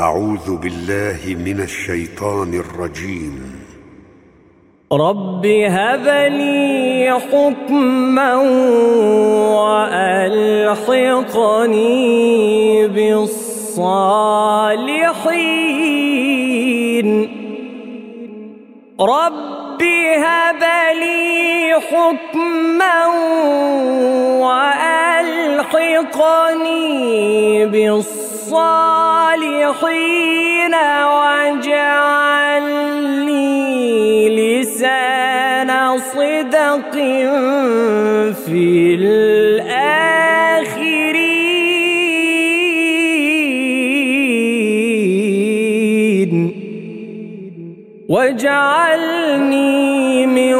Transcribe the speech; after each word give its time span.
أعوذ 0.00 0.56
بالله 0.56 1.36
من 1.44 1.60
الشيطان 1.60 2.54
الرجيم. 2.54 3.60
رب 4.92 5.46
هب 5.46 6.06
لي 6.32 7.20
حكما 7.20 8.36
وألحقني 9.60 10.48
بالصالحين. 12.88 14.28
رب 19.00 19.82
هب 20.24 20.62
لي 21.02 21.80
حكما 21.80 23.06
وألحقني 24.40 25.06
بالصالحين 27.66 28.31
واجعل 31.14 32.66
لي 33.26 34.28
لسان 34.38 35.70
صدق 35.98 36.94
في 38.44 38.66
الآخرين. 38.94 40.32
واجعلني 48.08 49.72
من 50.26 50.54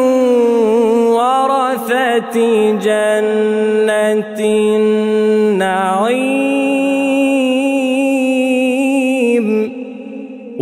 ورثة 1.19 2.36
جنة 2.78 4.38
النعيم. 4.41 6.11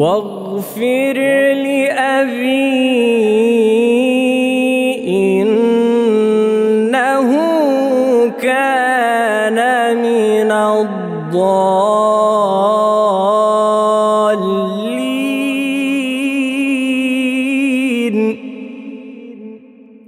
واغفر 0.00 1.18
لأبي 1.52 2.70
إنه 5.42 7.30
كان 8.42 9.58
من 9.96 10.50
الضالين. 10.52 11.20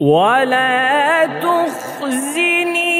ولا 0.00 1.26
تخزني 1.26 2.91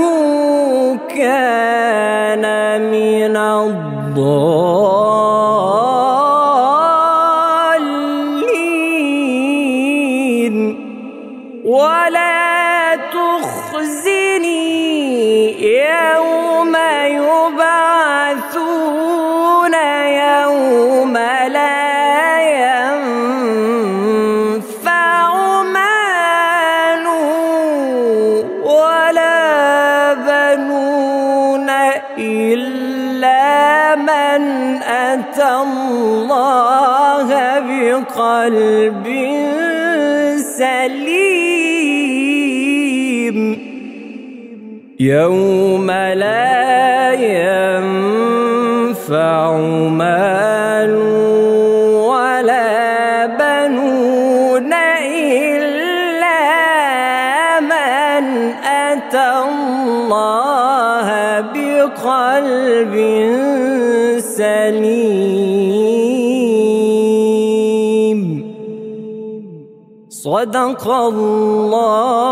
كان 1.16 2.46
من 2.92 3.36
الضالين. 3.38 4.30
ولا 11.66 12.49
تخزني 12.96 14.70
يوم 15.78 16.76
يبعثون 17.06 18.60
يوم 20.08 21.18
لا 21.48 22.40
ينفع 24.40 25.18
مال 25.64 27.06
ولا 28.64 29.40
بنون 30.14 31.70
إلا 32.18 33.96
من 33.96 34.44
أتى 34.84 35.52
الله 35.52 37.30
بقلب 37.60 39.06
سليم. 40.58 41.69
يوم 45.00 45.92
لا 45.92 47.14
ينفع 47.14 48.62
مال 49.88 50.94
ولا 52.10 53.26
بنون 53.40 54.74
إلا 55.14 56.40
من 57.60 58.26
أتى 58.64 59.30
الله 59.48 61.08
بقلب 61.54 62.94
سليم. 64.20 65.30
صدق 70.10 70.84
الله 70.90 72.29